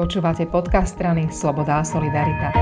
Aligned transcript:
Počúvate 0.00 0.48
podcast 0.48 0.96
strany 0.96 1.28
Sloboda 1.28 1.76
a 1.76 1.84
Solidarita. 1.84 2.56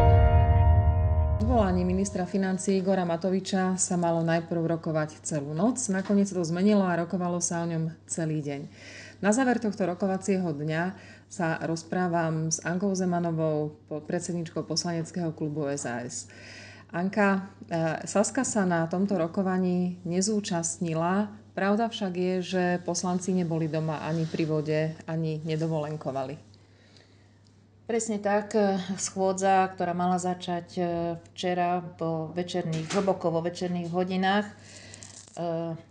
Zvolanie 1.38 1.86
ministra 1.86 2.26
financí 2.26 2.82
Igora 2.82 3.06
Matoviča 3.06 3.78
sa 3.78 3.94
malo 3.94 4.26
najprv 4.26 4.66
rokovať 4.74 5.22
celú 5.22 5.54
noc, 5.54 5.78
nakoniec 5.86 6.26
to 6.26 6.42
zmenilo 6.42 6.82
a 6.82 6.98
rokovalo 6.98 7.38
sa 7.38 7.62
o 7.62 7.70
ňom 7.70 7.94
celý 8.10 8.42
deň. 8.42 8.66
Na 9.22 9.30
záver 9.30 9.62
tohto 9.62 9.86
rokovacieho 9.86 10.50
dňa 10.50 10.98
sa 11.30 11.62
rozprávam 11.62 12.50
s 12.50 12.58
Ankou 12.66 12.90
Zemanovou, 12.98 13.78
predsedničkou 13.86 14.66
poslaneckého 14.66 15.30
klubu 15.30 15.70
SAS. 15.78 16.26
Anka, 16.90 17.54
e, 17.70 18.02
Saska 18.02 18.42
sa 18.42 18.66
na 18.66 18.90
tomto 18.90 19.14
rokovaní 19.14 20.02
nezúčastnila, 20.02 21.30
pravda 21.54 21.86
však 21.86 22.12
je, 22.18 22.34
že 22.42 22.64
poslanci 22.82 23.30
neboli 23.30 23.70
doma 23.70 24.02
ani 24.02 24.26
pri 24.26 24.42
vode, 24.42 24.80
ani 25.06 25.38
nedovolenkovali. 25.46 26.47
Presne 27.88 28.20
tak, 28.20 28.52
e, 28.52 28.76
schôdza, 29.00 29.64
ktorá 29.72 29.96
mala 29.96 30.20
začať 30.20 30.68
e, 30.76 30.82
včera 31.32 31.80
po 31.96 32.28
večerných, 32.36 32.84
hlboko 32.92 33.32
vo 33.32 33.40
večerných 33.40 33.88
hodinách, 33.88 34.44
e, 34.44 34.52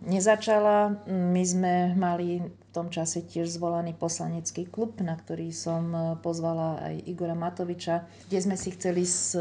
nezačala. 0.06 0.94
My 1.10 1.42
sme 1.42 1.98
mali 1.98 2.38
v 2.38 2.68
tom 2.70 2.94
čase 2.94 3.26
tiež 3.26 3.50
zvolaný 3.50 3.98
poslanecký 3.98 4.70
klub, 4.70 4.94
na 5.02 5.18
ktorý 5.18 5.50
som 5.50 6.14
pozvala 6.22 6.78
aj 6.86 6.94
Igora 7.10 7.34
Matoviča, 7.34 8.06
kde 8.30 8.46
sme 8.46 8.54
si 8.54 8.78
chceli 8.78 9.02
s, 9.02 9.34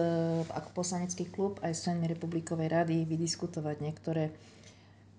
ako 0.49 0.82
poslanecký 0.82 1.30
klub 1.30 1.62
aj 1.62 1.77
s 1.77 1.85
členmi 1.85 2.10
Republikovej 2.10 2.74
rady 2.74 3.05
vydiskutovať 3.05 3.85
niektoré 3.85 4.34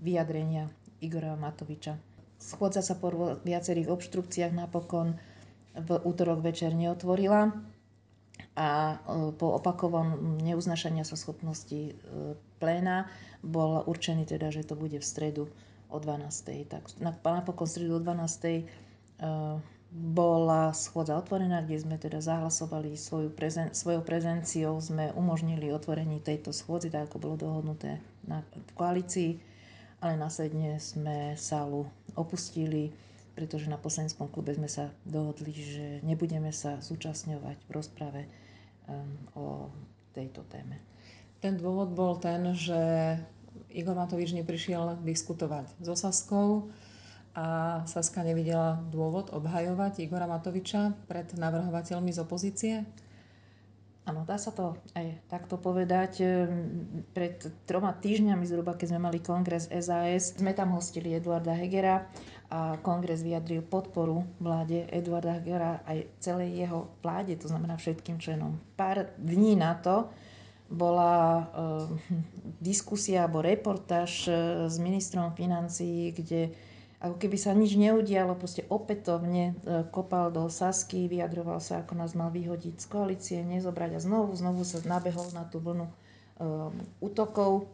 vyjadrenia 0.02 0.66
Igora 0.98 1.38
Matoviča. 1.38 1.94
Schôdza 2.42 2.82
sa 2.82 2.98
po 2.98 3.38
viacerých 3.46 3.94
obštrukciách 3.94 4.58
napokon 4.58 5.14
v 5.78 5.90
útorok 6.02 6.42
večer 6.42 6.74
neotvorila 6.74 7.54
a 8.58 8.68
e, 8.68 8.96
po 9.38 9.54
opakovanom 9.54 10.42
neuznašania 10.42 11.06
sa 11.06 11.14
schopnosti 11.14 11.90
e, 11.90 11.92
pléna 12.58 13.06
bol 13.46 13.86
určený 13.86 14.26
teda, 14.26 14.50
že 14.50 14.66
to 14.66 14.74
bude 14.74 14.98
v 14.98 15.06
stredu 15.06 15.46
o 15.88 15.96
12. 15.96 16.66
Tak 16.66 16.82
napokon 17.22 17.70
stredu 17.70 17.96
o 17.96 18.02
12. 18.02 18.18
E, 18.50 18.62
bola 19.88 20.76
schôdza 20.76 21.16
otvorená, 21.16 21.64
kde 21.64 21.80
sme 21.80 21.96
teda 21.96 22.20
zahlasovali 22.20 22.92
svoju 22.92 23.32
prezen- 23.32 23.72
svojou 23.72 24.04
prezenciou, 24.04 24.76
sme 24.84 25.16
umožnili 25.16 25.72
otvorenie 25.72 26.20
tejto 26.20 26.52
schôdzy, 26.52 26.92
tak 26.92 27.08
ako 27.08 27.16
bolo 27.16 27.34
dohodnuté 27.40 27.96
na, 28.28 28.44
koalícii, 28.76 29.40
ale 30.04 30.20
následne 30.20 30.76
sme 30.76 31.32
sálu 31.40 31.88
opustili 32.12 32.92
pretože 33.38 33.70
na 33.70 33.78
poslaneckom 33.78 34.26
klube 34.26 34.50
sme 34.50 34.66
sa 34.66 34.90
dohodli, 35.06 35.54
že 35.54 36.02
nebudeme 36.02 36.50
sa 36.50 36.82
zúčastňovať 36.82 37.54
v 37.62 37.70
rozprave 37.70 38.26
um, 38.90 39.14
o 39.38 39.46
tejto 40.10 40.42
téme. 40.50 40.82
Ten 41.38 41.54
dôvod 41.54 41.94
bol 41.94 42.18
ten, 42.18 42.50
že 42.58 42.74
Igor 43.70 43.94
Matovič 43.94 44.34
neprišiel 44.34 44.98
diskutovať 45.06 45.70
so 45.78 45.94
Saskou 45.94 46.74
a 47.38 47.78
Saska 47.86 48.26
nevidela 48.26 48.82
dôvod 48.90 49.30
obhajovať 49.30 50.02
Igora 50.02 50.26
Matoviča 50.26 50.98
pred 51.06 51.30
navrhovateľmi 51.38 52.10
z 52.10 52.18
opozície? 52.18 52.74
Áno, 54.08 54.24
dá 54.24 54.40
sa 54.40 54.56
to 54.56 54.72
aj 54.96 55.28
takto 55.28 55.60
povedať. 55.60 56.24
Pred 57.12 57.68
troma 57.68 57.92
týždňami 57.92 58.40
zhruba, 58.48 58.72
keď 58.72 58.96
sme 58.96 59.04
mali 59.04 59.20
kongres 59.20 59.68
SAS, 59.68 60.32
sme 60.40 60.56
tam 60.56 60.72
hostili 60.72 61.12
Eduarda 61.12 61.52
Hegera 61.52 62.08
a 62.48 62.80
kongres 62.80 63.20
vyjadril 63.20 63.60
podporu 63.60 64.24
vláde 64.40 64.88
Eduarda 64.88 65.36
Hegera 65.36 65.84
aj 65.84 66.08
celej 66.24 66.64
jeho 66.64 66.88
vláde, 67.04 67.36
to 67.36 67.52
znamená 67.52 67.76
všetkým 67.76 68.16
členom. 68.16 68.56
Pár 68.80 69.12
dní 69.20 69.60
na 69.60 69.76
to 69.76 70.08
bola 70.72 71.12
e, 71.12 71.42
diskusia 72.60 73.24
alebo 73.24 73.40
reportáž 73.40 74.28
uh, 74.28 74.68
s 74.68 74.76
ministrom 74.76 75.32
financií, 75.32 76.12
kde 76.12 76.52
ako 76.98 77.14
keby 77.14 77.38
sa 77.38 77.54
nič 77.54 77.78
neudialo, 77.78 78.34
proste 78.34 78.66
opätovne 78.66 79.54
uh, 79.54 79.86
kopal 79.88 80.34
do 80.34 80.50
Sasky, 80.50 81.06
vyjadroval 81.06 81.62
sa, 81.62 81.82
ako 81.82 81.94
nás 81.94 82.18
mal 82.18 82.34
vyhodiť 82.34 82.74
z 82.78 82.86
koalície, 82.90 83.38
nezobrať 83.46 83.96
a 83.96 84.00
znovu, 84.02 84.34
znovu 84.34 84.66
sa 84.66 84.82
nabehol 84.82 85.30
na 85.30 85.46
tú 85.46 85.62
vlnu 85.62 85.86
útokov 87.02 87.66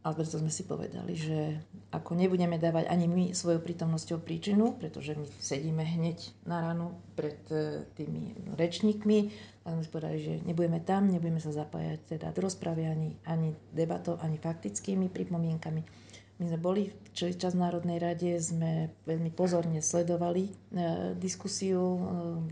ale 0.00 0.16
preto 0.16 0.40
sme 0.40 0.48
si 0.48 0.64
povedali, 0.64 1.12
že 1.12 1.60
ako 1.92 2.16
nebudeme 2.16 2.56
dávať 2.56 2.88
ani 2.88 3.04
my 3.04 3.24
svojou 3.36 3.60
prítomnosťou 3.60 4.24
príčinu, 4.24 4.72
pretože 4.80 5.12
my 5.12 5.28
sedíme 5.36 5.84
hneď 5.84 6.24
na 6.48 6.64
ránu 6.64 6.96
pred 7.12 7.36
e, 7.52 7.84
tými 8.00 8.32
rečníkmi, 8.56 9.18
tak 9.60 9.76
sme 9.76 9.84
si 9.84 9.92
povedali, 9.92 10.18
že 10.24 10.34
nebudeme 10.48 10.80
tam, 10.80 11.12
nebudeme 11.12 11.36
sa 11.36 11.52
zapájať 11.52 12.16
teda 12.16 12.32
do 12.32 12.40
rozpravy 12.40 12.88
ani, 12.88 13.12
ani 13.28 13.52
debatou, 13.76 14.16
ani 14.24 14.40
faktickými 14.40 15.12
pripomienkami. 15.12 15.84
My 16.40 16.48
sme 16.48 16.56
boli 16.56 16.82
v 16.88 17.36
čas 17.36 17.52
Národnej 17.52 18.00
rade, 18.00 18.32
sme 18.40 18.88
veľmi 19.04 19.28
pozorne 19.28 19.84
sledovali 19.84 20.48
e, 20.48 20.52
diskusiu 21.20 21.76
e, 21.78 22.00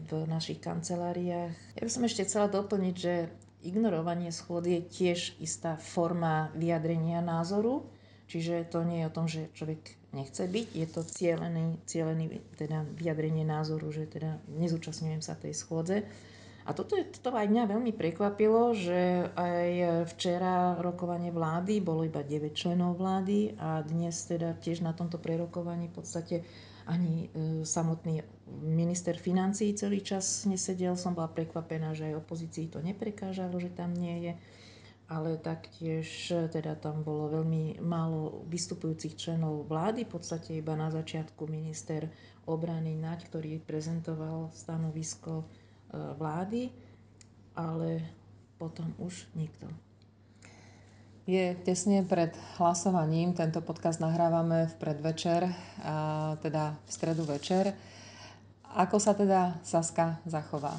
v 0.04 0.28
našich 0.28 0.60
kanceláriách. 0.60 1.81
Ja 1.81 1.82
by 1.82 1.88
som 1.88 2.04
ešte 2.04 2.28
chcela 2.28 2.53
doplniť, 2.53 2.94
že 2.94 3.32
ignorovanie 3.65 4.28
schôd 4.28 4.69
je 4.69 4.84
tiež 4.84 5.41
istá 5.41 5.81
forma 5.81 6.53
vyjadrenia 6.53 7.25
názoru, 7.25 7.88
čiže 8.28 8.69
to 8.69 8.84
nie 8.84 9.00
je 9.00 9.09
o 9.09 9.15
tom, 9.16 9.25
že 9.25 9.48
človek 9.56 9.81
nechce 10.12 10.44
byť, 10.44 10.66
je 10.69 10.87
to 10.93 11.00
cieľený, 11.09 11.81
cieľený 11.88 12.25
teda 12.60 12.84
vyjadrenie 12.93 13.48
názoru, 13.48 13.88
že 13.88 14.04
teda 14.04 14.37
nezúčastňujem 14.53 15.25
sa 15.25 15.32
tej 15.32 15.56
schôdze. 15.56 16.04
A 16.68 16.76
toto, 16.76 17.00
toto 17.00 17.32
aj 17.32 17.48
mňa 17.48 17.64
veľmi 17.64 17.96
prekvapilo, 17.96 18.76
že 18.76 19.32
aj 19.32 20.04
včera 20.12 20.76
rokovanie 20.76 21.32
vlády, 21.32 21.80
bolo 21.80 22.04
iba 22.04 22.20
9 22.20 22.52
členov 22.52 23.00
vlády 23.00 23.56
a 23.56 23.80
dnes 23.80 24.28
teda 24.28 24.52
tiež 24.52 24.84
na 24.84 24.92
tomto 24.92 25.16
prerokovaní 25.16 25.88
v 25.88 25.96
podstate 25.96 26.36
ani 26.84 27.32
e, 27.32 27.64
samotný 27.64 28.20
minister 28.64 29.16
financí 29.16 29.72
celý 29.72 30.04
čas 30.04 30.44
nesedel. 30.44 30.92
Som 30.92 31.16
bola 31.16 31.32
prekvapená, 31.32 31.96
že 31.96 32.12
aj 32.12 32.20
opozícii 32.20 32.68
to 32.68 32.84
neprekážalo, 32.84 33.56
že 33.56 33.72
tam 33.72 33.96
nie 33.96 34.28
je. 34.28 34.32
Ale 35.08 35.40
taktiež 35.40 36.04
teda 36.52 36.76
tam 36.76 37.00
bolo 37.00 37.32
veľmi 37.32 37.80
málo 37.80 38.44
vystupujúcich 38.44 39.16
členov 39.16 39.64
vlády, 39.64 40.04
v 40.04 40.20
podstate 40.20 40.60
iba 40.60 40.76
na 40.76 40.92
začiatku 40.92 41.48
minister 41.48 42.12
obrany 42.44 42.92
Naď, 42.92 43.24
ktorý 43.32 43.56
prezentoval 43.64 44.52
stanovisko 44.52 45.48
e, 45.48 45.67
vlády, 45.93 46.71
ale 47.56 48.04
potom 48.59 48.93
už 48.99 49.26
nikto. 49.34 49.66
Je 51.28 51.53
tesne 51.60 52.00
pred 52.09 52.32
hlasovaním, 52.56 53.37
tento 53.37 53.60
podcast 53.60 54.00
nahrávame 54.00 54.65
v 54.65 54.75
predvečer, 54.81 55.53
a 55.84 56.32
teda 56.41 56.72
v 56.72 56.91
stredu 56.91 57.28
večer. 57.28 57.77
Ako 58.72 58.97
sa 58.97 59.12
teda 59.12 59.60
Saska 59.60 60.25
zachová? 60.25 60.72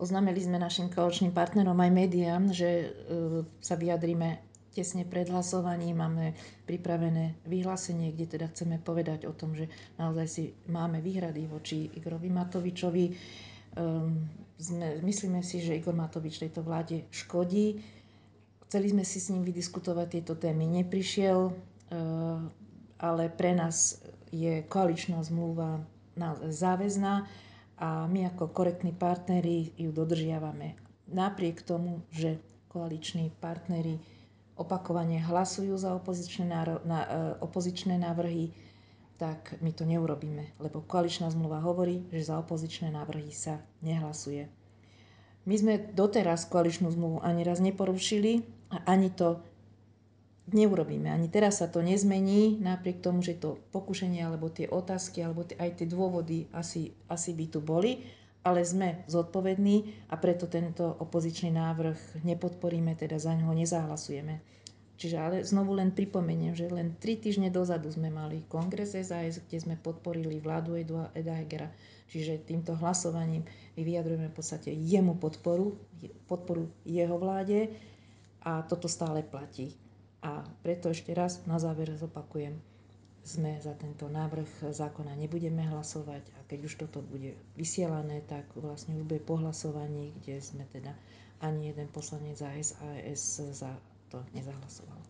Oznámili 0.00 0.40
sme 0.40 0.56
našim 0.60 0.88
koaličným 0.92 1.32
partnerom 1.32 1.76
aj 1.76 1.92
médiám, 1.92 2.52
že 2.52 2.68
e, 2.68 2.88
sa 3.60 3.80
vyjadríme 3.80 4.45
tesne 4.76 5.08
pred 5.08 5.24
hlasovaním. 5.32 5.96
Máme 6.04 6.36
pripravené 6.68 7.40
vyhlásenie, 7.48 8.12
kde 8.12 8.36
teda 8.36 8.52
chceme 8.52 8.76
povedať 8.76 9.24
o 9.24 9.32
tom, 9.32 9.56
že 9.56 9.72
naozaj 9.96 10.26
si 10.28 10.42
máme 10.68 11.00
výhrady 11.00 11.48
voči 11.48 11.88
Igorovi 11.96 12.28
Matovičovi. 12.28 13.06
Sme, 14.60 15.00
myslíme 15.00 15.40
si, 15.40 15.64
že 15.64 15.76
Igor 15.76 15.96
Matovič 15.96 16.36
tejto 16.36 16.60
vláde 16.60 17.08
škodí. 17.08 17.80
Chceli 18.68 18.92
sme 18.92 19.04
si 19.08 19.16
s 19.16 19.32
ním 19.32 19.44
vydiskutovať 19.48 20.06
tieto 20.12 20.36
témy. 20.36 20.68
Neprišiel, 20.84 21.40
uh, 21.48 21.54
ale 23.00 23.24
pre 23.32 23.56
nás 23.56 24.00
je 24.32 24.60
koaličná 24.68 25.22
zmluva 25.24 25.80
záväzná 26.48 27.28
a 27.76 28.08
my 28.08 28.32
ako 28.32 28.48
korektní 28.56 28.96
partneri 28.96 29.76
ju 29.76 29.92
dodržiavame. 29.92 30.74
Napriek 31.12 31.62
tomu, 31.62 32.02
že 32.10 32.40
koaliční 32.72 33.30
partneri 33.40 34.00
opakovane 34.56 35.20
hlasujú 35.20 35.76
za 35.76 35.92
opozičné, 35.94 36.48
náro- 36.48 36.82
na, 36.88 37.00
e, 37.04 37.08
opozičné 37.44 38.00
návrhy, 38.00 38.52
tak 39.16 39.56
my 39.64 39.72
to 39.72 39.88
neurobíme, 39.88 40.56
lebo 40.60 40.84
koaličná 40.84 41.32
zmluva 41.32 41.60
hovorí, 41.64 42.04
že 42.12 42.28
za 42.28 42.36
opozičné 42.40 42.92
návrhy 42.92 43.32
sa 43.32 43.64
nehlasuje. 43.80 44.48
My 45.46 45.54
sme 45.56 45.74
doteraz 45.94 46.44
koaličnú 46.50 46.90
zmluvu 46.90 47.22
ani 47.22 47.46
raz 47.46 47.62
neporušili 47.62 48.42
a 48.74 48.82
ani 48.84 49.14
to 49.14 49.40
neurobíme. 50.50 51.10
Ani 51.10 51.30
teraz 51.30 51.62
sa 51.62 51.70
to 51.70 51.82
nezmení, 51.82 52.58
napriek 52.58 53.02
tomu, 53.02 53.22
že 53.22 53.38
to 53.38 53.58
pokušenie, 53.70 54.26
alebo 54.26 54.50
tie 54.50 54.66
otázky, 54.66 55.22
alebo 55.22 55.46
tie, 55.46 55.58
aj 55.58 55.82
tie 55.82 55.86
dôvody 55.86 56.50
asi, 56.50 56.94
asi 57.06 57.30
by 57.34 57.46
tu 57.50 57.58
boli, 57.62 58.02
ale 58.46 58.62
sme 58.62 59.02
zodpovední 59.10 60.06
a 60.06 60.14
preto 60.22 60.46
tento 60.46 60.86
opozičný 60.86 61.50
návrh 61.50 62.22
nepodporíme, 62.22 62.94
teda 62.94 63.18
za 63.18 63.34
ňoho 63.34 63.50
nezahlasujeme. 63.58 64.38
Čiže 64.96 65.16
ale 65.18 65.36
znovu 65.44 65.76
len 65.76 65.92
pripomeniem, 65.92 66.56
že 66.56 66.72
len 66.72 66.96
tri 66.96 67.20
týždne 67.20 67.52
dozadu 67.52 67.90
sme 67.92 68.08
mali 68.08 68.46
kongres 68.48 68.96
SAS, 68.96 69.44
kde 69.44 69.58
sme 69.60 69.74
podporili 69.76 70.40
vládu 70.40 70.78
Eda 71.12 71.34
Hegera. 71.36 71.68
Čiže 72.06 72.46
týmto 72.46 72.72
hlasovaním 72.78 73.44
my 73.76 73.82
vyjadrujeme 73.82 74.30
v 74.30 74.36
podstate 74.38 74.70
jemu 74.72 75.18
podporu, 75.18 75.76
podporu 76.30 76.70
jeho 76.86 77.18
vláde 77.18 77.68
a 78.46 78.62
toto 78.64 78.86
stále 78.88 79.26
platí. 79.26 79.74
A 80.24 80.46
preto 80.64 80.88
ešte 80.88 81.12
raz 81.12 81.44
na 81.44 81.60
záver 81.60 81.92
zopakujem, 81.92 82.56
sme 83.26 83.58
za 83.58 83.74
tento 83.74 84.06
návrh 84.06 84.70
zákona 84.70 85.18
nebudeme 85.18 85.66
hlasovať 85.66 86.22
a 86.38 86.46
keď 86.46 86.58
už 86.70 86.74
toto 86.86 87.02
bude 87.02 87.34
vysielané, 87.58 88.22
tak 88.22 88.46
vlastne 88.54 88.94
už 88.94 89.02
bude 89.02 89.18
po 89.26 89.34
hlasovaní, 89.34 90.14
kde 90.22 90.38
sme 90.38 90.62
teda 90.70 90.94
ani 91.42 91.74
jeden 91.74 91.90
poslanec 91.90 92.38
za 92.38 92.54
SAS 92.62 93.42
za 93.50 93.74
to 94.06 94.22
nezahlasoval. 94.30 95.02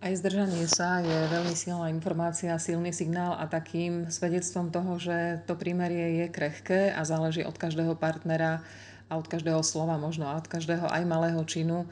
Aj 0.00 0.12
zdržanie 0.16 0.64
sa 0.64 1.04
je 1.04 1.18
veľmi 1.28 1.52
silná 1.52 1.92
informácia, 1.92 2.56
silný 2.56 2.88
signál 2.92 3.36
a 3.36 3.44
takým 3.44 4.08
svedectvom 4.08 4.72
toho, 4.72 4.96
že 4.96 5.44
to 5.44 5.56
prímerie 5.56 6.24
je 6.24 6.26
krehké 6.32 6.92
a 6.92 7.04
záleží 7.04 7.44
od 7.44 7.56
každého 7.56 7.96
partnera 7.96 8.64
a 9.12 9.20
od 9.20 9.28
každého 9.28 9.60
slova, 9.60 10.00
možno 10.00 10.24
a 10.24 10.40
od 10.40 10.48
každého 10.48 10.88
aj 10.88 11.04
malého 11.04 11.40
činu, 11.44 11.84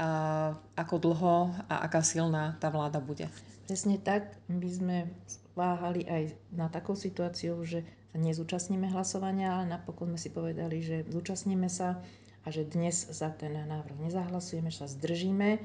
a 0.00 0.52
ako 0.76 0.96
dlho 1.00 1.52
a 1.68 1.84
aká 1.84 2.00
silná 2.00 2.56
tá 2.60 2.68
vláda 2.72 3.00
bude. 3.00 3.28
Presne 3.70 4.02
tak. 4.02 4.34
My 4.50 4.66
sme 4.66 4.96
váhali 5.54 6.02
aj 6.10 6.34
na 6.50 6.66
takou 6.66 6.98
situáciu, 6.98 7.54
že 7.62 7.86
sa 8.10 8.18
nezúčastníme 8.18 8.90
hlasovania, 8.90 9.54
ale 9.54 9.70
napokon 9.70 10.10
sme 10.10 10.18
si 10.18 10.34
povedali, 10.34 10.82
že 10.82 11.06
zúčastníme 11.06 11.70
sa 11.70 12.02
a 12.42 12.50
že 12.50 12.66
dnes 12.66 13.06
za 13.14 13.30
ten 13.30 13.54
návrh 13.54 14.10
nezahlasujeme, 14.10 14.74
že 14.74 14.82
sa 14.82 14.90
zdržíme 14.90 15.62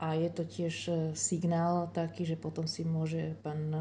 a 0.00 0.16
je 0.16 0.30
to 0.32 0.48
tiež 0.48 0.74
e, 0.88 0.92
signál 1.12 1.92
taký, 1.92 2.24
že 2.24 2.40
potom 2.40 2.64
si 2.64 2.88
môže 2.88 3.36
pán 3.44 3.76
e, 3.76 3.80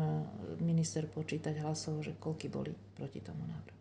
minister 0.59 1.07
počítať 1.07 1.63
hlasov, 1.63 2.03
že 2.03 2.19
koľky 2.19 2.51
boli 2.51 2.75
proti 2.99 3.23
tomu 3.23 3.47
návrhu. 3.47 3.79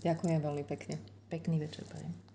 Ďakujem 0.00 0.40
veľmi 0.40 0.64
pekne. 0.64 0.96
Pekný 1.28 1.60
večer, 1.60 1.84
pani. 1.92 2.25